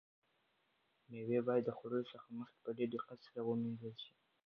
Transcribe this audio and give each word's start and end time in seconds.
مېوې 1.09 1.39
باید 1.47 1.63
د 1.65 1.69
خوړلو 1.77 2.09
څخه 2.13 2.27
مخکې 2.39 2.59
په 2.63 2.69
ډېر 2.77 2.89
دقت 2.95 3.19
سره 3.27 3.39
ومینځل 3.43 3.95
شي. 4.03 4.13